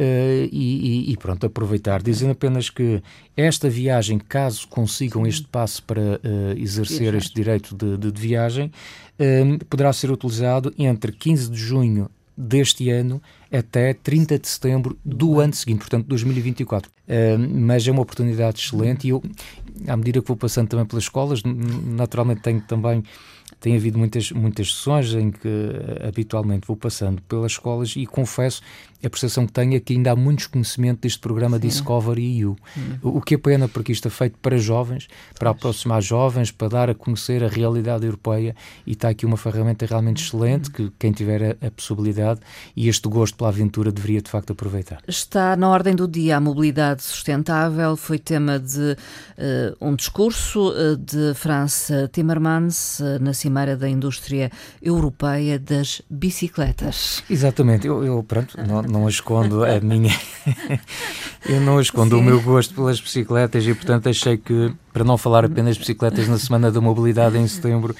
Uh, 0.00 0.48
e, 0.50 1.12
e, 1.12 1.16
pronto, 1.18 1.44
aproveitar. 1.44 2.02
Dizendo 2.02 2.32
apenas 2.32 2.70
que 2.70 3.02
esta 3.36 3.68
viagem, 3.68 4.18
caso 4.18 4.66
consigam 4.66 5.26
este 5.26 5.46
passo 5.46 5.82
para 5.82 6.00
uh, 6.00 6.56
exercer 6.56 7.12
este 7.14 7.34
direito 7.34 7.76
de, 7.76 7.98
de, 7.98 8.10
de 8.10 8.18
viagem, 8.18 8.72
uh, 9.18 9.64
poderá 9.66 9.92
ser 9.92 10.10
utilizado 10.10 10.72
entre 10.78 11.12
15 11.12 11.50
de 11.50 11.58
junho 11.58 12.10
deste 12.40 12.88
ano 12.90 13.20
até 13.52 13.92
30 13.92 14.38
de 14.38 14.48
setembro 14.48 14.98
do 15.04 15.40
ano 15.40 15.52
seguinte, 15.52 15.78
portanto 15.78 16.06
2024. 16.06 16.90
Uh, 16.90 17.38
mas 17.38 17.86
é 17.86 17.90
uma 17.90 18.02
oportunidade 18.02 18.60
excelente 18.60 19.06
e 19.06 19.10
eu, 19.10 19.22
à 19.86 19.96
medida 19.96 20.20
que 20.20 20.28
vou 20.28 20.36
passando 20.36 20.68
também 20.68 20.86
pelas 20.86 21.04
escolas, 21.04 21.42
naturalmente 21.44 22.42
tenho 22.42 22.60
também 22.60 23.02
tem 23.58 23.76
havido 23.76 23.98
muitas, 23.98 24.32
muitas 24.32 24.72
sessões 24.72 25.12
em 25.12 25.30
que 25.30 25.46
eh, 25.46 26.08
habitualmente 26.08 26.66
vou 26.66 26.76
passando 26.76 27.20
pelas 27.22 27.52
escolas 27.52 27.94
e 27.94 28.06
confesso 28.06 28.62
a 29.02 29.10
percepção 29.10 29.46
que 29.46 29.52
tenho 29.52 29.74
é 29.74 29.80
que 29.80 29.94
ainda 29.94 30.12
há 30.12 30.16
muito 30.16 30.38
desconhecimento 30.38 31.00
deste 31.02 31.18
programa 31.18 31.56
Sim. 31.56 31.68
Discovery 31.68 32.40
EU. 32.40 32.56
Hum. 32.76 32.98
O 33.02 33.20
que 33.20 33.34
é 33.34 33.38
pena, 33.38 33.68
porque 33.68 33.92
isto 33.92 34.06
é 34.08 34.10
feito 34.10 34.38
para 34.38 34.58
jovens, 34.58 35.08
para 35.38 35.50
aproximar 35.50 36.02
jovens, 36.02 36.50
para 36.50 36.68
dar 36.68 36.90
a 36.90 36.94
conhecer 36.94 37.42
a 37.42 37.48
realidade 37.48 38.04
europeia 38.04 38.54
e 38.86 38.92
está 38.92 39.08
aqui 39.08 39.24
uma 39.24 39.36
ferramenta 39.36 39.86
realmente 39.86 40.22
excelente 40.24 40.68
hum. 40.68 40.72
que 40.72 40.92
quem 40.98 41.12
tiver 41.12 41.56
a, 41.62 41.66
a, 41.66 41.70
possibilidade 41.70 42.40
e 42.76 42.88
este 42.88 43.08
gosto 43.08 43.36
pela 43.36 43.50
aventura 43.50 43.90
deveria 43.90 44.20
de 44.20 44.30
facto 44.30 44.52
aproveitar. 44.52 45.00
Está 45.06 45.56
na 45.56 45.68
ordem 45.68 45.94
do 45.94 46.06
dia 46.06 46.36
a 46.36 46.40
mobilidade 46.40 47.02
sustentável, 47.02 47.96
foi 47.96 48.18
tema 48.18 48.58
de 48.58 48.96
uh, 49.38 49.76
um 49.80 49.94
discurso 49.94 50.70
uh, 50.70 50.96
de 50.96 51.34
Franz 51.34 51.90
Timmermans 52.12 53.00
uh, 53.00 53.18
na 53.20 53.32
Cimeira 53.32 53.76
da 53.76 53.88
Indústria 53.88 54.50
Europeia 54.82 55.58
das 55.58 56.02
Bicicletas. 56.10 57.22
Exatamente, 57.30 57.86
eu, 57.86 58.04
eu 58.04 58.22
pronto, 58.22 58.56
não, 58.58 58.82
não 58.90 59.08
escondo 59.08 59.64
a 59.64 59.80
minha. 59.80 60.14
eu 61.48 61.60
não 61.60 61.80
escondo 61.80 62.16
Sim. 62.16 62.22
o 62.22 62.24
meu 62.24 62.42
gosto 62.42 62.74
pelas 62.74 63.00
bicicletas 63.00 63.66
e, 63.66 63.74
portanto, 63.74 64.08
achei 64.08 64.36
que, 64.36 64.72
para 64.92 65.04
não 65.04 65.16
falar 65.16 65.44
apenas 65.44 65.76
de 65.76 65.80
bicicletas 65.80 66.28
na 66.28 66.38
Semana 66.38 66.70
da 66.70 66.80
Mobilidade 66.80 67.38
em 67.38 67.46
setembro, 67.46 67.94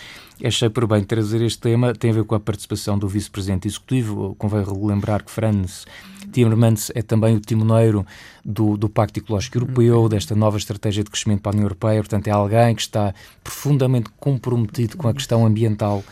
achei 0.44 0.68
por 0.68 0.87
bem 0.87 1.04
trazer 1.04 1.40
este 1.42 1.61
tema. 1.61 1.94
Tem 1.94 2.11
a 2.11 2.14
ver 2.14 2.25
com 2.25 2.35
a 2.35 2.40
participação 2.40 2.99
do 2.99 3.06
Vice-Presidente 3.06 3.68
Executivo. 3.68 4.35
Convém 4.38 4.64
relembrar 4.64 5.25
que 5.25 5.30
Franz 5.30 5.87
Timmermans 6.32 6.90
é 6.94 7.02
também 7.02 7.37
o 7.37 7.40
timoneiro 7.40 8.06
do, 8.44 8.76
do 8.76 8.88
Pacto 8.88 9.20
Ecológico 9.20 9.59
Europeu, 9.59 10.09
desta 10.09 10.35
nova 10.35 10.59
estratégia 10.59 11.04
de 11.04 11.11
crescimento 11.11 11.40
para 11.40 11.52
a 11.52 11.54
União 11.54 11.64
Europeia. 11.64 12.00
Portanto, 12.00 12.28
é 12.28 12.30
alguém 12.30 12.75
que 12.75 12.82
está 12.82 13.14
profundamente 13.42 14.11
comprometido 14.18 14.97
com 14.97 15.09
a 15.09 15.14
questão 15.14 15.47
ambiental 15.47 16.02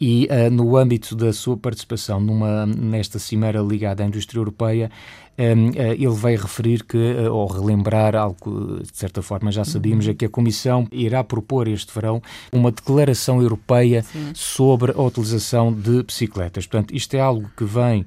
e 0.00 0.28
uh, 0.30 0.50
no 0.50 0.76
âmbito 0.76 1.14
da 1.14 1.32
sua 1.32 1.56
participação 1.56 2.20
numa, 2.20 2.66
nesta 2.66 3.18
cimeira 3.18 3.60
ligada 3.60 4.02
à 4.02 4.06
indústria 4.06 4.40
europeia, 4.40 4.90
um, 5.38 5.68
uh, 5.68 5.72
eh, 5.76 5.94
ele 5.94 6.14
veio 6.14 6.40
referir 6.40 6.84
que, 6.84 6.96
uh, 6.96 7.32
ou 7.32 7.46
relembrar 7.46 8.14
algo 8.14 8.36
que 8.40 8.82
de 8.84 8.96
certa 8.96 9.22
forma 9.22 9.50
já 9.50 9.64
sabíamos, 9.64 10.06
é 10.06 10.14
que 10.14 10.24
a 10.24 10.28
Comissão 10.28 10.86
irá 10.92 11.22
propor 11.24 11.68
este 11.68 11.92
verão 11.92 12.22
uma 12.52 12.70
declaração 12.70 13.40
europeia 13.40 14.02
Sim. 14.02 14.32
sobre 14.34 14.92
a 14.92 15.00
utilização 15.00 15.72
de 15.72 16.02
bicicletas. 16.02 16.66
Portanto, 16.66 16.94
isto 16.94 17.14
é 17.14 17.20
algo 17.20 17.48
que 17.56 17.64
vem 17.64 18.04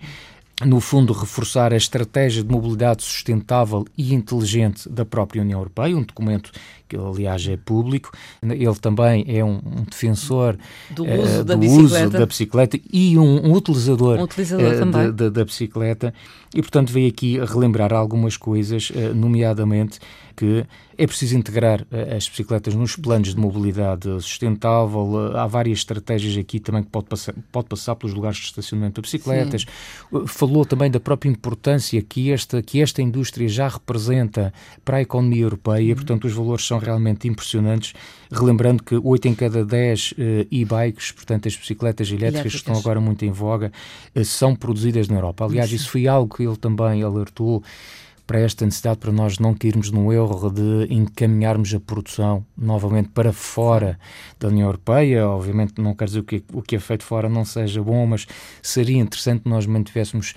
no 0.65 0.79
fundo, 0.79 1.13
reforçar 1.13 1.71
a 1.71 1.77
estratégia 1.77 2.43
de 2.43 2.51
mobilidade 2.51 3.03
sustentável 3.03 3.85
e 3.95 4.13
inteligente 4.13 4.89
da 4.89 5.05
própria 5.05 5.41
União 5.41 5.59
Europeia, 5.59 5.95
um 5.95 6.01
documento 6.01 6.51
que, 6.87 6.95
aliás, 6.95 7.47
é 7.47 7.57
público. 7.57 8.11
Ele 8.41 8.75
também 8.75 9.23
é 9.27 9.43
um, 9.43 9.59
um 9.63 9.83
defensor 9.83 10.57
do, 10.89 11.03
uh, 11.03 11.21
uso, 11.21 11.43
da 11.43 11.55
do 11.55 11.67
uso, 11.67 12.09
da 12.09 12.25
bicicleta 12.25 12.79
e 12.91 13.17
um, 13.17 13.47
um 13.47 13.53
utilizador, 13.53 14.17
um 14.19 14.23
utilizador 14.23 14.73
uh, 14.73 14.91
da, 14.91 15.11
da, 15.11 15.29
da, 15.29 15.45
bicicleta. 15.45 16.13
E, 16.55 16.61
portanto, 16.61 16.91
veio 16.91 17.09
aqui 17.09 17.39
relembrar 17.39 17.93
algumas 17.93 18.37
coisas, 18.37 18.89
uh, 18.89 19.13
nomeadamente 19.13 19.99
que 20.35 20.65
é 20.95 21.07
preciso 21.07 21.35
integrar 21.35 21.85
as 22.15 22.29
bicicletas 22.29 22.75
nos 22.75 22.95
planos 22.95 23.33
de 23.33 23.41
mobilidade 23.41 24.07
sustentável. 24.21 25.35
Há 25.35 25.47
várias 25.47 25.79
estratégias 25.79 26.37
aqui 26.37 26.59
também 26.59 26.83
que 26.83 26.89
pode 26.89 27.07
passar, 27.07 27.33
pode 27.51 27.67
passar 27.67 27.95
pelos 27.95 28.13
lugares 28.13 28.37
de 28.37 28.43
estacionamento 28.45 29.01
de 29.01 29.05
bicicletas. 29.05 29.65
Sim. 30.11 30.27
Falou 30.47 30.63
também 30.63 30.89
da 30.89 30.97
própria 30.97 31.29
importância 31.29 32.01
que 32.01 32.31
esta, 32.31 32.61
que 32.61 32.81
esta 32.81 33.01
indústria 33.01 33.49
já 33.49 33.67
representa 33.67 34.53
para 34.85 34.95
a 34.95 35.01
economia 35.01 35.41
europeia, 35.41 35.89
uhum. 35.89 35.95
portanto, 35.95 36.23
os 36.23 36.31
valores 36.31 36.65
são 36.65 36.79
realmente 36.79 37.27
impressionantes. 37.27 37.93
Relembrando 38.31 38.81
que 38.81 38.95
8 38.95 39.27
em 39.27 39.35
cada 39.35 39.65
10 39.65 40.11
uh, 40.11 40.15
eh, 40.17 40.47
e-bikes, 40.49 41.11
portanto, 41.11 41.49
as 41.49 41.55
bicicletas 41.57 42.09
elétricas, 42.09 42.53
que 42.53 42.57
estão 42.59 42.77
agora 42.77 43.01
muito 43.01 43.25
em 43.25 43.31
voga, 43.31 43.73
uh, 44.15 44.23
são 44.23 44.55
produzidas 44.55 45.09
na 45.09 45.17
Europa. 45.17 45.43
Aliás, 45.43 45.69
isso 45.69 45.89
foi 45.89 46.07
algo 46.07 46.33
que 46.33 46.43
ele 46.43 46.55
também 46.55 47.03
alertou 47.03 47.61
para 48.27 48.41
esta 48.41 48.65
necessidade 48.65 48.99
para 48.99 49.11
nós 49.11 49.39
não 49.39 49.53
cairmos 49.53 49.89
no 49.89 50.11
erro 50.11 50.51
de 50.51 50.93
encaminharmos 50.93 51.73
a 51.73 51.79
produção 51.79 52.45
novamente 52.57 53.09
para 53.09 53.31
fora 53.31 53.97
da 54.37 54.49
União 54.49 54.67
Europeia. 54.67 55.27
Obviamente 55.27 55.81
não 55.81 55.95
quer 55.95 56.05
dizer 56.05 56.23
que 56.23 56.43
o 56.51 56.61
que 56.61 56.75
é 56.75 56.79
feito 56.79 57.05
fora 57.05 57.29
não 57.29 57.45
seja 57.45 57.81
bom, 57.81 58.05
mas 58.05 58.27
seria 58.61 58.97
interessante 58.97 59.43
nós 59.45 59.65
mantivéssemos 59.65 60.33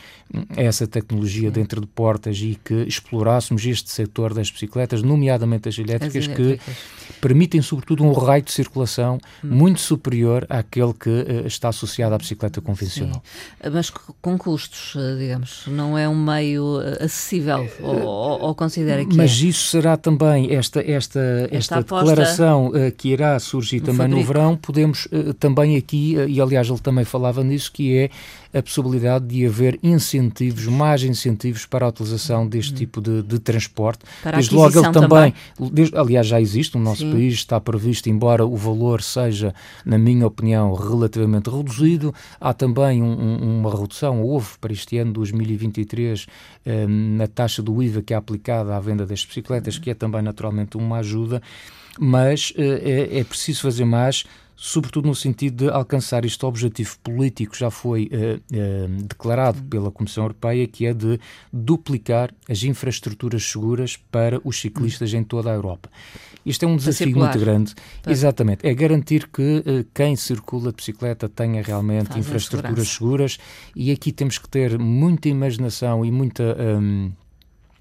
essa 0.57 0.87
tecnologia 0.87 1.51
dentro 1.51 1.81
de 1.81 1.87
portas 1.89 2.39
e 2.39 2.59
que 2.65 2.75
explorássemos 2.85 3.67
este 3.67 3.91
setor 3.91 4.33
das 4.33 4.51
bicicletas, 4.51 5.03
nomeadamente 5.03 5.69
as 5.69 5.77
elétricas, 5.77 6.17
as 6.17 6.25
elétricas. 6.29 6.77
que 6.77 7.21
permitem 7.21 7.61
sobretudo 7.61 8.05
um 8.05 8.13
raio 8.13 8.43
de 8.43 8.53
circulação 8.53 9.19
hum. 9.45 9.49
muito 9.49 9.81
superior 9.81 10.47
àquele 10.49 10.95
que 10.95 11.09
uh, 11.09 11.47
está 11.47 11.71
associado 11.71 12.15
à 12.15 12.19
bicicleta 12.19 12.61
convencional. 12.61 13.23
Sim. 13.61 13.71
Mas 13.73 13.91
com 13.91 14.39
custos, 14.39 14.95
eh, 14.97 15.17
digamos, 15.19 15.65
não 15.67 15.99
é 15.99 16.09
um 16.09 16.15
meio 16.15 16.81
eh, 16.81 17.05
acessível 17.05 17.69
ou, 17.83 18.41
ou, 18.41 18.55
considera 18.55 19.05
que 19.05 19.17
Mas 19.17 19.31
é? 19.31 19.47
isso 19.47 19.69
será 19.69 19.97
também 19.97 20.53
esta, 20.55 20.81
esta, 20.81 21.21
esta, 21.51 21.57
esta 21.57 21.77
declaração 21.77 22.69
uh, 22.69 22.93
que 22.97 23.09
irá 23.11 23.39
surgir 23.39 23.81
também 23.81 24.09
fabrico. 24.09 24.21
no 24.21 24.27
verão, 24.27 24.57
podemos 24.57 25.07
uh, 25.07 25.35
também 25.35 25.77
aqui, 25.77 26.17
uh, 26.17 26.29
e 26.29 26.41
aliás 26.41 26.69
ele 26.69 26.79
também 26.79 27.05
falava 27.05 27.43
nisso, 27.43 27.73
que 27.73 27.97
é 27.97 28.11
a 28.53 28.63
possibilidade 28.63 29.27
de 29.27 29.47
haver 29.47 29.79
incentivos, 29.83 30.67
mais 30.67 31.05
incentivos 31.05 31.67
para 31.67 31.87
a 31.87 31.89
utilização 31.89 32.47
deste 32.47 32.73
uhum. 32.73 32.79
tipo 32.79 33.01
de, 33.01 33.23
de 33.23 33.39
transporte. 33.39 34.05
Para 34.23 34.39
desde 34.39 34.55
logo 34.55 34.77
ele 34.77 34.93
também, 34.93 35.35
também. 35.57 35.71
Desde, 35.73 35.97
aliás 35.97 36.27
já 36.27 36.41
existe, 36.41 36.77
no 36.77 36.83
nosso 36.83 37.03
Sim. 37.03 37.13
país 37.13 37.35
está 37.35 37.61
previsto, 37.61 38.11
embora 38.11 38.45
o 38.45 38.57
valor 38.57 39.03
seja, 39.03 39.55
na 39.85 39.97
minha 39.99 40.27
opinião, 40.27 40.75
relativamente 40.75 41.49
reduzido, 41.49 42.13
há 42.41 42.53
também 42.53 43.03
um, 43.03 43.07
um, 43.07 43.61
uma 43.61 43.71
redução, 43.71 44.21
houve 44.23 44.59
para 44.61 44.73
este 44.73 44.99
ano 44.99 45.13
2023 45.13 46.27
eh, 46.65 46.87
na 46.87 47.27
taxa 47.27 47.63
do 47.63 47.70
IVA 47.83 48.03
que 48.03 48.15
é 48.15 48.17
aplicada 48.17 48.77
à 48.77 48.81
venda 48.81 49.07
das 49.07 49.25
bicicletas, 49.25 49.79
que 49.79 49.91
é 49.91 49.95
também 49.95 50.23
naturalmente 50.23 50.77
uma 50.77 50.99
ajuda, 50.99 51.43
mas 51.99 52.53
eh, 52.57 53.09
é, 53.13 53.19
é 53.21 53.25
preciso 53.25 53.63
fazer 53.63 53.85
mais 53.85 54.25
sobretudo 54.63 55.09
no 55.09 55.15
sentido 55.15 55.65
de 55.65 55.71
alcançar 55.71 56.23
este 56.27 56.45
objetivo 56.45 56.99
político 57.03 57.57
já 57.57 57.71
foi 57.71 58.11
uh, 58.13 58.37
uh, 58.37 59.03
declarado 59.05 59.63
pela 59.63 59.91
Comissão 59.91 60.25
Europeia, 60.25 60.67
que 60.67 60.85
é 60.85 60.93
de 60.93 61.19
duplicar 61.51 62.31
as 62.47 62.63
infraestruturas 62.63 63.43
seguras 63.43 63.97
para 63.97 64.39
os 64.45 64.61
ciclistas 64.61 65.15
em 65.15 65.25
toda 65.25 65.51
a 65.51 65.55
Europa. 65.55 65.89
Isto 66.45 66.65
é 66.67 66.69
um 66.69 66.77
desafio 66.77 67.17
muito 67.17 67.39
grande. 67.39 67.75
Exatamente. 68.07 68.67
É 68.67 68.75
garantir 68.75 69.29
que 69.29 69.87
quem 69.95 70.15
circula 70.15 70.71
de 70.71 70.77
bicicleta 70.77 71.27
tenha 71.27 71.63
realmente 71.63 72.09
Faz 72.09 72.19
infraestruturas 72.19 72.89
seguras 72.89 73.39
e 73.75 73.91
aqui 73.91 74.13
temos 74.13 74.37
que 74.37 74.49
ter 74.49 74.79
muita 74.79 75.29
imaginação 75.29 76.05
e 76.05 76.11
muita. 76.11 76.57
Um, 76.59 77.13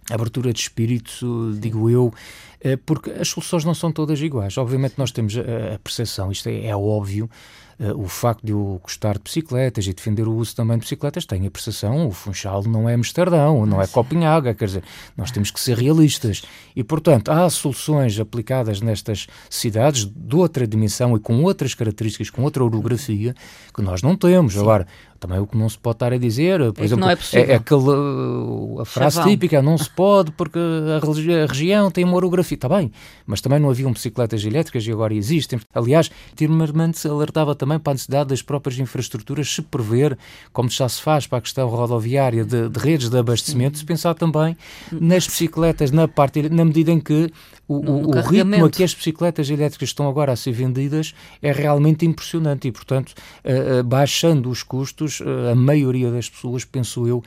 abertura 0.09 0.51
de 0.51 0.59
espírito, 0.59 1.53
digo 1.59 1.89
eu, 1.89 2.13
eh, 2.61 2.77
porque 2.77 3.11
as 3.11 3.29
soluções 3.29 3.63
não 3.63 3.73
são 3.73 3.91
todas 3.91 4.19
iguais. 4.21 4.57
Obviamente 4.57 4.95
nós 4.97 5.11
temos 5.11 5.37
a, 5.37 5.75
a 5.75 5.79
percepção, 5.79 6.31
isto 6.31 6.49
é, 6.49 6.65
é 6.65 6.75
óbvio, 6.75 7.29
uh, 7.79 8.01
o 8.01 8.07
facto 8.07 8.45
de 8.45 8.51
eu 8.51 8.79
gostar 8.83 9.17
de 9.17 9.23
bicicletas 9.23 9.87
e 9.87 9.93
defender 9.93 10.27
o 10.27 10.35
uso 10.35 10.55
também 10.55 10.77
de 10.77 10.81
bicicletas, 10.81 11.25
tenho 11.25 11.47
a 11.47 11.51
percepção, 11.51 12.07
o 12.07 12.11
Funchal 12.11 12.63
não 12.63 12.89
é 12.89 12.93
Amsterdão, 12.93 13.65
não 13.65 13.81
é 13.81 13.87
Copenhaga, 13.87 14.53
quer 14.53 14.65
dizer, 14.65 14.83
nós 15.15 15.31
temos 15.31 15.51
que 15.51 15.59
ser 15.59 15.77
realistas. 15.77 16.43
E, 16.75 16.83
portanto, 16.83 17.29
há 17.29 17.49
soluções 17.49 18.19
aplicadas 18.19 18.81
nestas 18.81 19.27
cidades 19.49 20.05
de 20.05 20.35
outra 20.35 20.67
dimensão 20.67 21.15
e 21.15 21.19
com 21.19 21.41
outras 21.43 21.73
características, 21.73 22.29
com 22.29 22.43
outra 22.43 22.63
orografia, 22.63 23.33
que 23.73 23.81
nós 23.81 24.01
não 24.01 24.15
temos. 24.15 24.53
Sim. 24.53 24.59
Agora, 24.59 24.85
também 25.19 25.39
o 25.39 25.45
que 25.45 25.57
não 25.57 25.67
se 25.67 25.77
pode 25.77 25.95
estar 25.95 26.13
a 26.13 26.17
dizer, 26.17 26.59
por 26.73 26.81
é 26.81 26.85
exemplo, 26.85 27.09
é, 27.09 27.39
é, 27.39 27.55
aquela 27.55 28.81
a 28.81 28.85
frase 28.85 29.17
Chavão. 29.17 29.31
típica, 29.31 29.61
não 29.61 29.77
se 29.77 29.89
pode 29.89 30.31
porque 30.31 30.57
a, 30.57 31.43
a, 31.43 31.45
região 31.45 31.91
tem 31.91 32.03
uma 32.03 32.15
orografia, 32.15 32.55
está 32.55 32.69
bem, 32.69 32.91
mas 33.25 33.41
também 33.41 33.59
não 33.59 33.69
haviam 33.69 33.91
bicicletas 33.91 34.43
elétricas 34.43 34.85
e 34.85 34.91
agora 34.91 35.13
existem. 35.13 35.59
Aliás, 35.73 36.09
Timmermans 36.35 37.05
alertava 37.05 37.53
também 37.53 37.77
para 37.77 37.91
a 37.91 37.95
necessidade 37.95 38.29
das 38.29 38.41
próprias 38.41 38.79
infraestruturas 38.79 39.49
se 39.49 39.61
prever, 39.61 40.17
como 40.53 40.69
já 40.69 40.87
se 40.87 41.01
faz 41.01 41.27
para 41.27 41.39
a 41.39 41.41
questão 41.41 41.67
rodoviária 41.67 42.45
de, 42.45 42.69
de 42.69 42.79
redes 42.79 43.09
de 43.09 43.17
abastecimento, 43.17 43.77
se 43.77 43.85
pensar 43.85 44.13
também 44.13 44.55
nas 44.91 45.27
bicicletas, 45.27 45.91
na 45.91 46.07
parte, 46.07 46.49
na 46.49 46.63
medida 46.63 46.91
em 46.91 46.99
que 46.99 47.31
o, 47.69 47.79
no, 47.83 48.09
o 48.09 48.21
ritmo 48.21 48.65
a 48.65 48.69
que 48.69 48.83
as 48.83 48.95
bicicletas 48.95 49.47
elétricas 49.47 49.89
estão 49.89 50.09
agora 50.09 50.31
a 50.31 50.35
ser 50.35 50.51
vendidas 50.51 51.13
é 51.39 51.51
realmente 51.51 52.03
impressionante 52.03 52.67
e, 52.67 52.71
portanto, 52.71 53.09
uh, 53.09 53.79
uh, 53.79 53.83
baixando 53.83 54.49
os 54.49 54.63
custos, 54.63 55.19
uh, 55.19 55.51
a 55.51 55.55
maioria 55.55 56.09
das 56.09 56.27
pessoas, 56.27 56.65
penso 56.65 57.07
eu, 57.07 57.23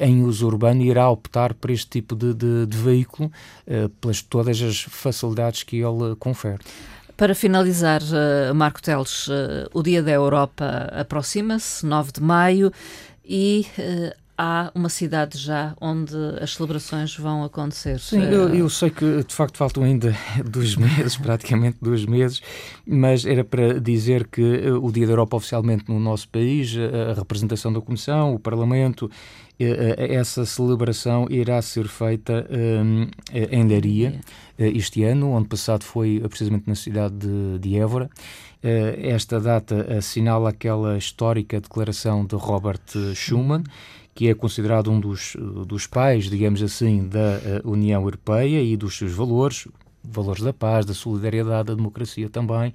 em 0.00 0.22
uso 0.22 0.46
urbano 0.46 0.82
irá 0.82 1.10
optar 1.10 1.52
por 1.52 1.70
este 1.70 1.88
tipo 1.88 2.16
de, 2.16 2.32
de, 2.32 2.66
de 2.66 2.76
veículo, 2.78 3.30
pelas 4.00 4.22
todas 4.22 4.62
as 4.62 4.80
facilidades 4.80 5.62
que 5.62 5.76
ele 5.76 6.16
confere. 6.18 6.60
Para 7.16 7.34
finalizar, 7.34 8.00
Marco 8.54 8.80
Teles, 8.80 9.28
o 9.72 9.82
Dia 9.82 10.02
da 10.02 10.12
Europa 10.12 10.88
aproxima-se, 10.92 11.84
9 11.84 12.12
de 12.12 12.22
maio. 12.22 12.72
e 13.24 13.66
há 14.36 14.70
uma 14.74 14.88
cidade 14.88 15.38
já 15.38 15.74
onde 15.80 16.16
as 16.40 16.54
celebrações 16.54 17.16
vão 17.16 17.44
acontecer. 17.44 18.00
Sim, 18.00 18.22
eu, 18.22 18.52
eu, 18.54 18.68
sei 18.68 18.90
que 18.90 19.22
de 19.22 19.34
facto 19.34 19.56
faltam 19.56 19.84
ainda 19.84 20.14
dois 20.44 20.76
meses, 20.76 21.16
praticamente 21.16 21.78
dois 21.80 22.04
meses, 22.04 22.42
mas 22.86 23.24
era 23.24 23.44
para 23.44 23.80
dizer 23.80 24.26
que 24.26 24.42
eh, 24.42 24.72
o 24.72 24.90
Dia 24.90 25.06
da 25.06 25.12
Europa 25.12 25.36
oficialmente 25.36 25.84
no 25.88 26.00
nosso 26.00 26.28
país, 26.28 26.74
eh, 26.76 27.12
a 27.12 27.14
representação 27.14 27.72
da 27.72 27.80
Comissão, 27.80 28.34
o 28.34 28.38
Parlamento, 28.38 29.10
eh, 29.58 30.14
essa 30.14 30.44
celebração 30.44 31.26
irá 31.30 31.62
ser 31.62 31.86
feita 31.86 32.46
em 33.32 33.66
Daria 33.66 34.20
este 34.58 35.04
ano, 35.04 35.30
onde 35.30 35.48
passado 35.48 35.84
foi 35.84 36.20
precisamente 36.28 36.64
na 36.66 36.74
cidade 36.74 37.14
de, 37.14 37.58
de 37.60 37.76
Évora. 37.78 38.10
Esta 38.62 39.38
data 39.38 39.96
assinala 39.98 40.48
aquela 40.48 40.96
histórica 40.96 41.60
declaração 41.60 42.24
de 42.24 42.34
Robert 42.34 42.80
Schuman 43.14 43.62
que 44.14 44.28
é 44.28 44.34
considerado 44.34 44.90
um 44.90 45.00
dos, 45.00 45.36
dos 45.66 45.86
pais, 45.86 46.30
digamos 46.30 46.62
assim, 46.62 47.08
da 47.08 47.18
eh, 47.18 47.62
União 47.64 48.00
Europeia 48.00 48.62
e 48.62 48.76
dos 48.76 48.96
seus 48.96 49.12
valores, 49.12 49.66
valores 50.04 50.40
da 50.40 50.52
paz, 50.52 50.86
da 50.86 50.94
solidariedade, 50.94 51.68
da 51.68 51.74
democracia 51.74 52.30
também. 52.30 52.72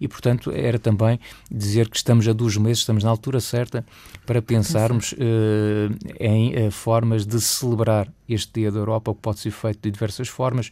E, 0.00 0.06
portanto, 0.06 0.52
era 0.52 0.78
também 0.78 1.18
dizer 1.50 1.88
que 1.88 1.96
estamos 1.96 2.28
a 2.28 2.32
dois 2.32 2.56
meses, 2.56 2.78
estamos 2.78 3.02
na 3.02 3.10
altura 3.10 3.40
certa 3.40 3.84
para 4.24 4.40
pensarmos 4.42 5.12
uh, 5.12 5.16
em 6.20 6.66
uh, 6.66 6.70
formas 6.70 7.26
de 7.26 7.40
celebrar 7.40 8.06
este 8.28 8.60
Dia 8.60 8.70
da 8.70 8.78
Europa, 8.78 9.14
que 9.14 9.20
pode 9.20 9.40
ser 9.40 9.50
feito 9.50 9.80
de 9.82 9.90
diversas 9.90 10.28
formas 10.28 10.68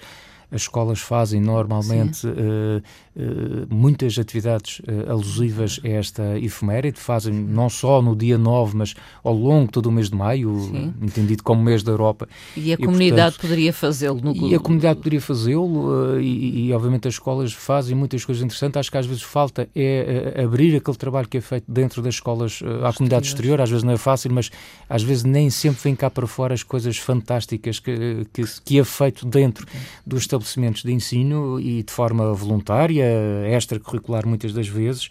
as 0.54 0.62
escolas 0.62 1.00
fazem 1.00 1.40
normalmente 1.40 2.24
uh, 2.28 2.30
uh, 2.30 3.74
muitas 3.74 4.16
atividades 4.16 4.78
uh, 4.78 5.10
alusivas 5.10 5.80
a 5.82 5.88
esta 5.88 6.38
efeméride, 6.38 7.00
fazem 7.00 7.34
não 7.34 7.68
só 7.68 8.00
no 8.00 8.14
dia 8.14 8.38
9, 8.38 8.76
mas 8.76 8.94
ao 9.24 9.34
longo 9.34 9.66
de 9.66 9.72
todo 9.72 9.86
o 9.86 9.92
mês 9.92 10.10
de 10.10 10.16
maio, 10.16 10.56
Sim. 10.60 10.94
entendido 11.02 11.42
como 11.42 11.60
mês 11.60 11.82
da 11.82 11.90
Europa. 11.90 12.28
E 12.56 12.70
a 12.70 12.74
e, 12.74 12.76
comunidade 12.76 13.32
portanto, 13.32 13.40
poderia 13.40 13.72
fazê-lo 13.72 14.20
no 14.20 14.32
E 14.32 14.54
a 14.54 14.60
comunidade 14.60 14.98
poderia 14.98 15.20
fazê-lo, 15.20 16.20
e, 16.20 16.68
e, 16.68 16.72
obviamente 16.72 17.08
as 17.08 17.14
escolas 17.14 17.52
fazem 17.52 17.96
muitas 17.96 18.24
coisas 18.24 18.42
interessantes. 18.44 18.78
Acho 18.78 18.92
que 18.92 18.98
às 18.98 19.06
vezes 19.06 19.22
falta 19.22 19.68
é 19.74 20.40
abrir 20.44 20.76
aquele 20.76 20.96
trabalho 20.96 21.26
que 21.26 21.38
é 21.38 21.40
feito 21.40 21.64
dentro 21.66 22.00
das 22.00 22.14
escolas 22.14 22.60
à 22.84 22.92
comunidade 22.92 23.26
exterior, 23.26 23.60
às 23.60 23.70
vezes 23.70 23.82
não 23.82 23.92
é 23.92 23.96
fácil, 23.96 24.32
mas 24.32 24.50
às 24.88 25.02
vezes 25.02 25.24
nem 25.24 25.50
sempre 25.50 25.82
vem 25.82 25.96
cá 25.96 26.08
para 26.08 26.28
fora 26.28 26.54
as 26.54 26.62
coisas 26.62 26.96
fantásticas 26.96 27.80
que, 27.80 28.24
que, 28.32 28.44
que 28.64 28.78
é 28.78 28.84
feito 28.84 29.26
dentro 29.26 29.66
do 30.06 30.16
estabelecimento 30.16 30.43
estabelecimentos 30.44 30.82
de 30.82 30.92
ensino 30.92 31.58
e 31.58 31.82
de 31.82 31.92
forma 31.92 32.32
voluntária, 32.32 33.04
extracurricular 33.48 34.26
muitas 34.26 34.52
das 34.52 34.68
vezes. 34.68 35.08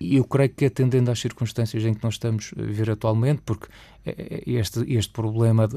E 0.00 0.16
eu 0.16 0.24
creio 0.24 0.50
que 0.50 0.66
atendendo 0.66 1.10
às 1.10 1.18
circunstâncias 1.18 1.84
em 1.84 1.94
que 1.94 2.02
nós 2.02 2.14
estamos 2.14 2.52
a 2.58 2.62
viver 2.62 2.90
atualmente, 2.90 3.42
porque 3.44 3.68
eh, 4.04 4.42
este, 4.46 4.84
este 4.92 5.12
problema 5.12 5.68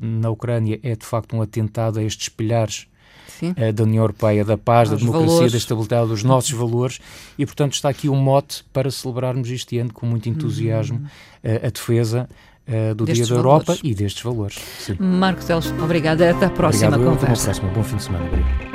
na 0.00 0.30
Ucrânia 0.30 0.78
é 0.82 0.94
de 0.94 1.04
facto 1.04 1.36
um 1.36 1.42
atentado 1.42 1.98
a 1.98 2.02
estes 2.02 2.28
espelhares 2.28 2.86
Sim. 3.26 3.52
Eh, 3.56 3.72
da 3.72 3.82
União 3.82 4.02
Europeia, 4.02 4.44
da 4.44 4.56
paz, 4.56 4.90
Aos 4.90 5.00
da 5.00 5.06
democracia, 5.06 5.28
valores. 5.28 5.52
da 5.52 5.58
estabilidade, 5.58 6.08
dos 6.08 6.22
nossos 6.22 6.52
valores, 6.52 7.00
e 7.36 7.44
portanto 7.44 7.72
está 7.72 7.88
aqui 7.88 8.08
um 8.08 8.16
mote 8.16 8.64
para 8.72 8.90
celebrarmos 8.90 9.50
este 9.50 9.78
ano 9.78 9.92
com 9.92 10.06
muito 10.06 10.28
entusiasmo 10.28 10.98
uhum. 10.98 11.56
a 11.66 11.70
defesa 11.70 12.28
uh, 12.68 12.94
do 12.94 13.04
Dia 13.04 13.26
da 13.26 13.34
Europa 13.34 13.76
e 13.82 13.94
destes 13.94 14.22
valores. 14.22 14.58
Sim. 14.78 14.96
Marcos 14.98 15.44
Teles, 15.44 15.72
obrigada. 15.82 16.30
Até 16.30 16.46
à 16.46 16.50
próxima 16.50 16.88
Obrigado, 16.88 17.18
conversa. 17.18 17.50
Até 17.50 17.58
à 17.58 17.60
próxima. 17.60 17.68
Bom 17.74 17.82
fim 17.82 17.96
de 17.96 18.02
semana. 18.02 18.24
Obrigado. 18.26 18.73